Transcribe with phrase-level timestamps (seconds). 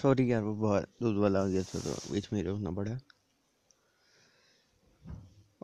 [0.00, 2.98] Sorry यार वो बहुत दूध वाला आ गया था तो बीच में ही रोकना पड़ा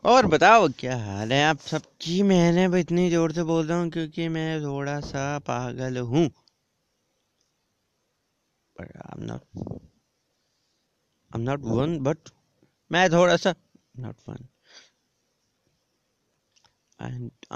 [0.09, 3.89] और बताओ क्या हाल है आप सबकी मैंने भी इतनी ज़ोर से बोल रहा हूँ
[3.91, 6.29] क्योंकि मैं थोड़ा सा पागल हूँ
[8.75, 9.41] but I'm not
[11.31, 12.31] I'm not one but
[12.91, 13.53] मैं थोड़ा सा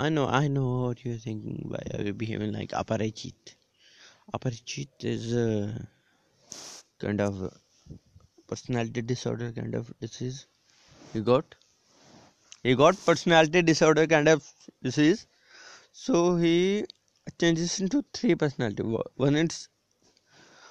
[0.10, 3.56] know I know what you're thinking why are you behaving like Aparajit
[4.34, 5.88] Aparajit is a
[7.04, 7.42] kind of
[8.48, 10.48] personality disorder kind of disease.
[11.14, 11.56] He got?
[12.64, 14.44] He got personality disorder kind of
[14.82, 15.28] disease.
[15.92, 16.86] So he
[17.40, 18.84] changes into three personality.
[19.16, 19.68] One is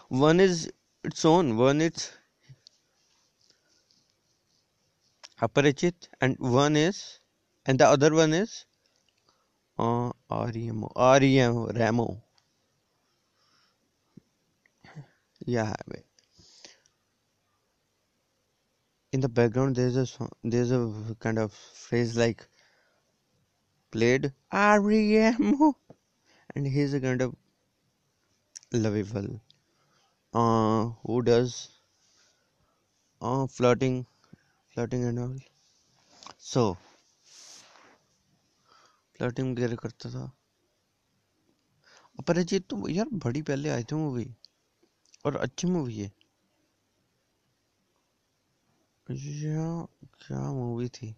[0.09, 0.70] one is
[1.05, 1.56] its own.
[1.56, 2.11] One is
[5.41, 7.19] Aparajit and one is
[7.67, 8.64] and the other one is
[9.78, 12.23] uh, REMO
[15.47, 15.73] yeah
[19.12, 22.48] in the background there's a song, there's a kind of phrase like
[23.92, 25.74] played REMO
[26.55, 27.34] and he's a kind of
[28.72, 29.40] lovable
[30.34, 31.68] uh who does
[33.20, 34.06] uh flirting
[34.74, 35.36] flirting and all
[36.38, 36.77] so
[39.16, 40.22] flirting वगैरह करता था
[42.20, 44.24] अपराजित तो यार बड़ी पहले आई थी movie
[45.27, 46.10] और अच्छी मूवी है
[49.11, 51.17] या क्या मूवी थी?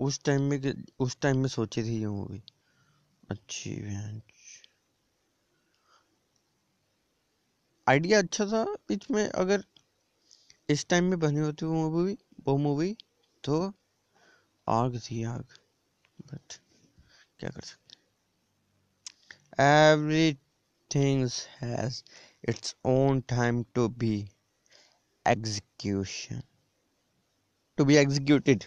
[0.00, 2.42] उस टाइम में उस टाइम में सोची थी ये मूवी
[3.30, 3.70] अच्छी
[7.88, 9.64] आइडिया अच्छा था। बीच में अगर
[10.70, 12.96] इस टाइम में बनी होती वो मूवी वो मूवी
[13.44, 13.72] तो
[14.68, 15.44] आग थी आग।
[16.20, 16.52] बट
[17.38, 17.96] क्या कर सकते
[19.62, 21.28] everything
[21.62, 22.02] has
[22.48, 24.30] its own time to be
[25.26, 26.42] execution.
[27.78, 28.66] To be executed.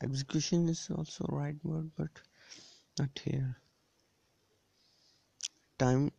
[0.00, 2.10] Execution is also right word, but
[2.98, 3.54] not here.
[5.80, 6.10] Time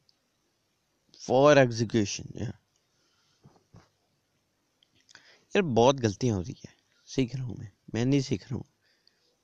[1.28, 2.56] for execution, yeah.
[5.50, 6.74] यार, बहुत गलतियाँ हो रही है।
[7.06, 8.66] सीख रहा हूँ मैं। मैं नहीं सीख रहा हूँ।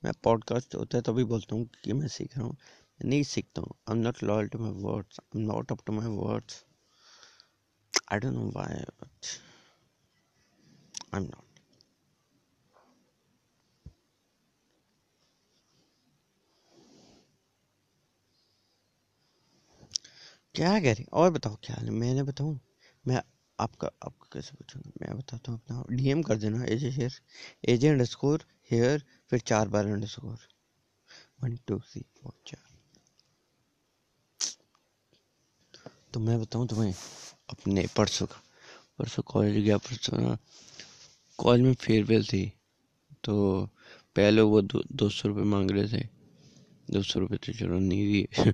[0.03, 2.57] मैं पॉडकास्ट होता है तो बोलता हूँ कि मैं सीख रहा हूँ।
[3.05, 5.93] नहीं सीखता हूँ। I am not loyal to my words I am not up to
[5.93, 6.65] my words
[8.15, 9.31] I don't know why, but
[11.13, 11.43] I'm not.
[20.55, 21.91] क्या कह रही और बताओ क्या हाल है?
[21.91, 22.59] मैंने बताऊँ?
[23.05, 23.21] मैं
[23.59, 24.91] आपका आपका कैसे पूछूँगा?
[25.01, 27.19] मैं बताता हूँ अपना। डीएम कर देना AJ share
[27.73, 30.37] AJ underscore hair फिर चार बार underscore
[31.43, 32.63] one two three four चार।
[36.13, 36.93] तो मैं बताऊँ तुम्हें?
[37.49, 38.41] अपने, परसों का,
[38.99, 40.37] परसों कॉलेज गया, परसों ना
[41.39, 42.45] कॉलेज में फेयरवेल थी
[43.23, 43.35] तो
[44.15, 46.03] पहले वो दो दो सौ रुपये मांग रहे थे,
[46.91, 48.53] दो सौ रुपये तो चलो नहीं दिए।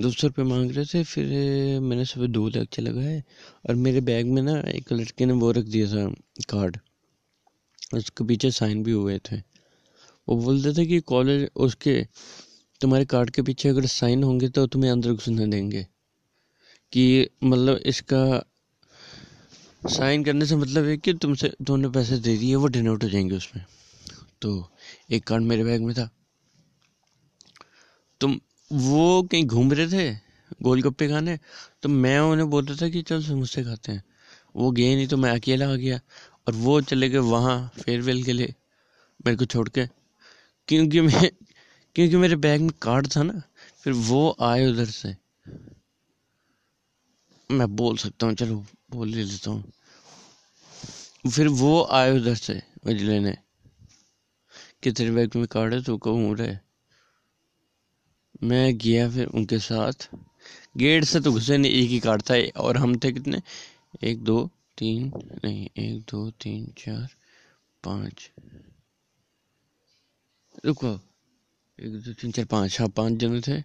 [0.00, 3.22] दो सौ रुपये मांग रहे थे, फिर मैंने सुबह दो लेक्चर लगाए
[3.68, 6.08] और मेरे बैग में ना एक लड़के ने वो रख दिया था
[6.50, 6.78] कार्ड
[7.94, 9.36] उसके पीछे साइन भी हुए थे।
[10.28, 12.02] वो बोलते थे कि कॉलेज उसके,
[12.80, 15.86] तुम्हारे कार्ड के पीछे अगर साइन होंगे तो तुम्हें अंदर घुसने देंगे।
[16.92, 18.44] कि मतलब इसका
[19.86, 23.36] साइन करने से मतलब है कि तुमसे तुमने पैसे दे दिए, वो डिनोट हो जाएँगे
[23.36, 23.64] उसमें।
[24.42, 24.70] तो
[25.10, 26.10] एक कार्ड मेरे बैग में था।
[28.20, 28.40] तुम
[28.72, 30.18] वो कहीं घूम रहे थे
[30.62, 31.38] गोलगप्पे खाने?
[31.82, 34.04] तो मैं उन्हें बोलता था कि चल मुझसे खाते हैं।
[34.56, 36.00] वो गए नहीं तो मैं अकेला आ गया
[36.48, 38.54] और वो चले गए वहाँ फेयरवेल के लिए
[39.26, 39.86] मेरे को छोड़ के।
[40.68, 41.30] क्योंकि मैं,
[41.94, 43.42] क्योंकि मेरे बैग में कार्ड था ना,
[43.84, 45.27] फिर वो आए उधर से।
[47.50, 49.72] मैं बोल सकता हूँ, चलो बोल ले लेता हूँ।
[51.30, 53.36] फिर वो आए उधर से मुझे लेने।
[54.82, 56.56] कि तेरे बैग में कार्ड है तो कहूँ रहे
[58.42, 60.08] मैं गया फिर उनके साथ।
[60.76, 63.42] गेट से तो घुसे नहीं, एक ही कार्ड था। और हम थे कितने?
[64.04, 65.12] एक, दो, तीन,
[65.44, 67.08] नहीं, एक, दो, तीन, चार,
[67.84, 68.30] पाँच।
[70.64, 71.00] रुको।
[71.80, 73.64] एक, दो, तीन, चार, पाँच। हाँ पाँच जने थे।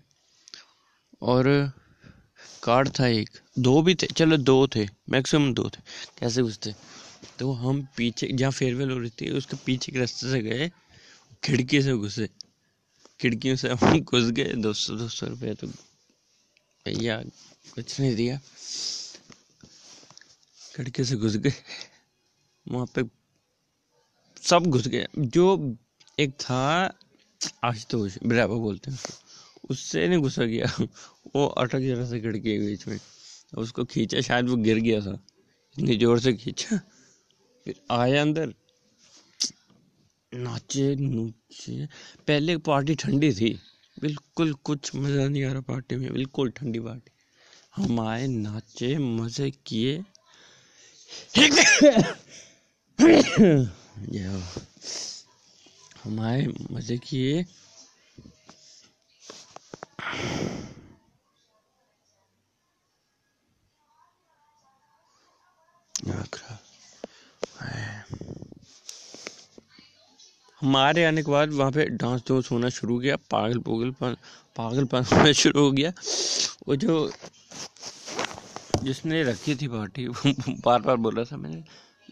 [1.22, 1.72] और
[2.64, 3.30] कार्ड था एक।
[3.60, 5.82] दो भी थे। चलो, दो थे। मैक्सिमम दो थे।
[6.18, 6.76] कैसे घुसते?
[7.40, 10.72] तो हम पीछे, जहाँ फेयरवेल हो रही थी, उसके पीछे के रास्ते से गए।
[11.44, 12.30] खिड़की से घुसे।
[13.22, 15.68] खिड़कियों से हम घुस गए। दो सौ दो सौ रुपये तो
[16.86, 17.24] भैया
[17.76, 18.40] कुछ नहीं दिया।
[20.76, 21.54] खिड़की से घुस गए।
[22.68, 23.04] वहाँ पे
[24.42, 25.78] सब घुस गए। जो
[26.20, 26.94] एक था,
[27.64, 29.00] आशुतोष बराबर बोलते हैं
[29.70, 30.86] उससे नहीं घुसा गया
[31.36, 33.00] वो अटक जरा से खिड़की के बीच में।
[33.58, 35.24] उसको खींचा, शायद वो गिर गया था।
[35.78, 36.80] इतनी ज़ोर से खींचा,
[37.66, 38.54] फिर आया अंदर।
[40.34, 41.88] नाचे, नूचे।
[42.28, 43.60] पहले पार्टी ठंडी थी।
[44.02, 47.12] बिल्कुल कुछ मज़ा नहीं आ रहा पार्टी में। बिल्कुल ठंडी पार्टी।
[47.76, 50.04] हम आए, नाचे, मज़े किए।
[56.04, 57.46] हम आए, मज़े किए।
[70.62, 74.16] हमारे आने के बाद वहाँ पे डांस डोंस होना शुरू किया पागल पागल
[74.56, 75.94] पागलपन होना शुरू हो गया।
[76.68, 77.12] वो जो,
[78.84, 80.08] जिसने रखी थी पार्टी
[80.50, 81.64] बार बार बोल था मैंने,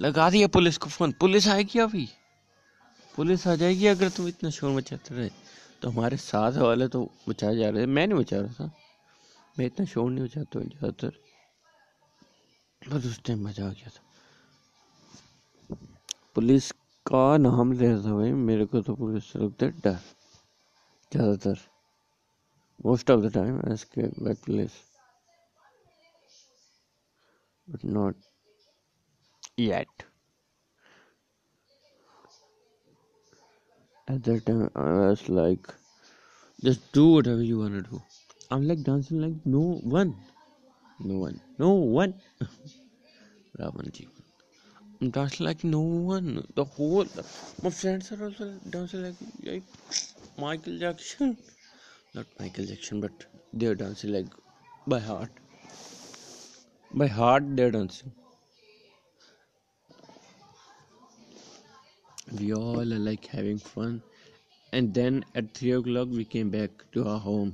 [0.02, 2.10] लगा दिया पुलिस को फ़ोन, पुलिस आएगी अभी?
[3.16, 5.30] पुलिस आ जाएगी अगर तुम इतना शोर मचाते रहे।
[5.82, 8.72] तो हमारे साथ वाले तो मचाए जा रहे थे मैं नहीं बचा रहा था।
[9.58, 11.18] मैं इतना शोर नहीं मचाता हूँ ज़्यादातर।
[12.82, 14.02] बस उस टाइम मज़ा आ गया था।
[16.36, 16.72] पुलिस
[17.06, 20.00] का नाम ले रहा था भाई। मेरे को तो पुलिस लगता है डर।
[21.12, 21.60] ज़्यादातर।
[22.86, 24.72] Most of the time I buy police
[27.68, 28.16] but not
[29.60, 30.04] yet
[34.12, 35.74] at that time i was like
[36.68, 38.02] just do whatever you want to do
[38.52, 39.64] i'm like dancing like no
[40.00, 40.16] one
[41.12, 42.14] no one no one
[43.62, 44.08] ramanji
[45.10, 46.46] dancing like no one.
[46.56, 47.06] The whole
[47.64, 49.64] my friends are also dancing like, like
[50.38, 51.38] Michael Jackson.
[52.14, 53.12] Not Michael Jackson, but
[53.54, 54.28] they're dancing like
[54.86, 55.32] by heart.
[56.94, 58.12] By heart, they're dancing.
[62.32, 63.96] We all are like having fun,
[64.74, 67.52] and then at three o'clock we came back to our home.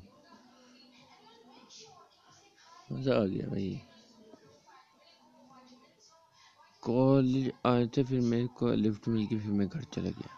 [6.82, 10.30] College आए थे फिर मेरे को lift मिल के फिर मैं घर चला गया।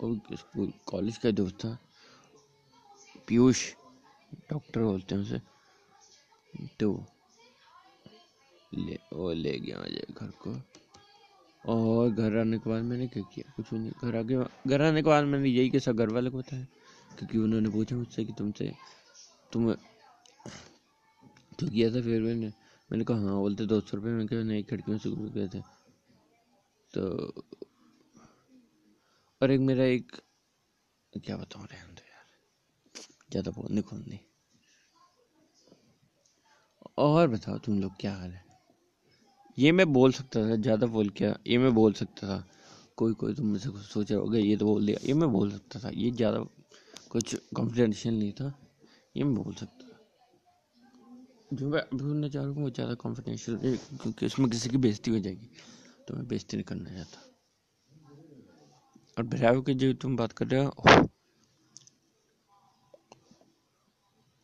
[0.00, 1.78] और स्कूल कॉलेज का दोस्त था
[3.28, 3.74] पीयूष
[4.50, 5.40] डॉक्टर बोलते हैं उसे।
[6.80, 7.04] तो
[8.74, 10.69] ले वो ले गया मुझे घर को।
[11.64, 13.52] और घर आने के बाद मैंने क्या किया?
[13.56, 14.36] कुछ नहीं। घर आके
[14.70, 16.66] घर आने के बाद मैंने यही कैसा घर वाले को बताया,
[17.18, 18.72] क्योंकि उन्होंने पूछा मुझसे कि तुमसे,
[19.52, 19.72] तुम
[21.58, 22.52] तो किया था फिर मैंने
[22.90, 25.60] मैंने कहा हाँ बोलते दो सौ रुपये। में क्या नई खिड़कियों से गए थे।
[26.94, 27.44] तो
[29.40, 30.16] और एक मेरा एक,
[31.12, 32.24] क्या बताऊँ रहने दो यार
[33.30, 34.18] ज़्यादा बोलने कौन नहीं।
[36.98, 38.49] और बताओ तुम लोग क्या हाल है?
[39.58, 41.36] ये मैं बोल सकता था, ज़्यादा बोल क्या?
[41.46, 42.44] ये मैं बोल सकता था।
[42.96, 45.50] कोई कोई तुम मुझसे कुछ सोच रहे हो ये तो बोल दिया। ये मैं बोल
[45.50, 46.44] सकता था। ये ज़्यादा
[47.10, 48.52] कुछ कॉन्फिडेंशियल नहीं था।
[49.16, 49.98] ये मैं बोल सकता था।
[51.52, 53.58] जो मैं अभी बोलना चाह रहा हूँ, वो ज़्यादा कॉन्फिडेंशियल
[54.02, 55.48] क्योंकि उसमें किसी की बेइज्जती हो जाएगी।
[56.08, 57.26] तो मैं बेइज्जती नहीं करना चाहता।
[59.16, 61.06] और भैरव की जो तुम बात कर रहे हो,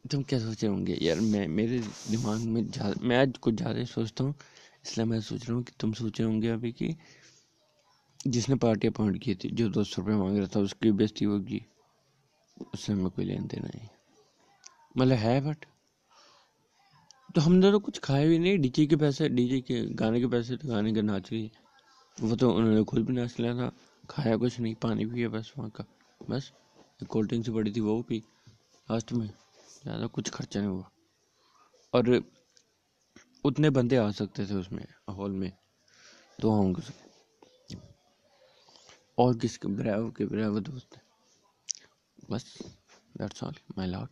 [0.05, 0.99] तुम क्या सोचे होंगे?
[1.03, 1.79] यार मैं, मेरे
[2.11, 2.62] दिमाग में
[3.03, 4.35] मैं आज कुछ ज़्यादा सोचता हूँ।
[4.87, 6.94] इसलिए मैं सोच रहा हूँ कि तुम सोचे होंगे अभी कि
[8.27, 11.61] जिसने पार्टी अपॉइंट की थी, जो दो सौ रुपये मांग रहा था, उसकी बेस्ती होगी।
[12.75, 13.88] उससे हमें कोई लेन देना नहीं।
[14.97, 15.65] मतलब है बट
[17.35, 20.56] तो हमने तो कुछ खाया भी नहीं। डीजे के पैसे, डीजे के गाने के पैसे
[20.56, 21.43] तो गाने के नाच के
[22.19, 23.70] वो तो उन्होंने खुद भी नाच लिया था।
[24.10, 25.84] खाया कुछ नहीं, पानी पिया बस वहाँ का।
[26.20, 26.53] बस
[27.08, 28.19] कोल्ड ड्रिंक से पड़ी थी, वो भी
[28.89, 30.91] लास्ट में ज़्यादा कुछ खर्चा नहीं हुआ।
[31.93, 32.22] और
[33.44, 35.52] उतने बंदे आ सकते थे उसमें, हॉल में
[36.38, 36.82] तो होंगे
[39.19, 41.00] और किसके, ब्राव के, ब्राव दोस्त
[42.31, 42.44] बस
[43.19, 44.08] दैट्स ऑल माय लॉर्ड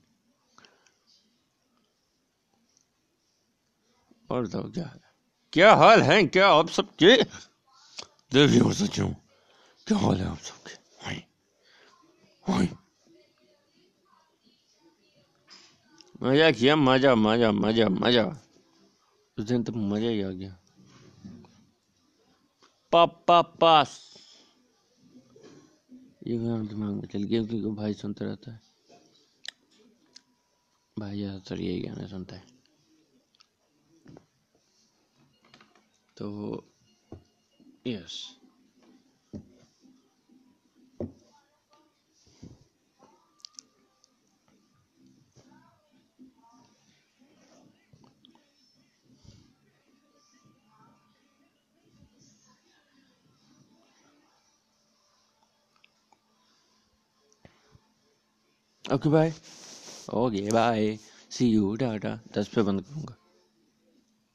[4.30, 5.00] और तो क्या है?
[5.52, 6.22] क्या हाल है?
[6.26, 7.16] क्या आप सबके?
[8.32, 9.14] देवी और सचिव
[9.86, 10.74] क्या हाल है आप सबके?
[11.04, 11.22] हाय
[12.46, 12.68] हाय
[16.22, 18.24] मज़ा किया, मज़ा मज़ा मज़ा मज़ा।
[19.38, 20.56] उस दिन तो मज़ा ही आ गया।
[22.92, 24.00] पापा पास
[26.26, 28.60] ये गाना दिमाग में चल गया क्योंकि भाई सुनता रहता है।
[30.96, 32.42] भाई ज़्यादातर यही गाने सुनता है।
[36.16, 36.28] तो
[37.86, 38.14] yes
[58.84, 59.32] okay bye
[60.14, 60.96] okay bye
[61.30, 63.16] see you tata दस पे बंद करूँगा